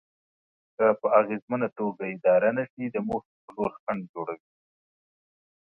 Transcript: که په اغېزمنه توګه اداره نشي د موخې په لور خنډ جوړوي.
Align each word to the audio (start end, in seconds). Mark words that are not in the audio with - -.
که 0.75 0.85
په 0.99 1.07
اغېزمنه 1.19 1.67
توګه 1.77 2.03
اداره 2.13 2.49
نشي 2.57 2.85
د 2.93 2.97
موخې 3.07 3.33
په 3.43 3.49
لور 3.55 3.71
خنډ 3.81 4.01
جوړوي. 4.13 4.49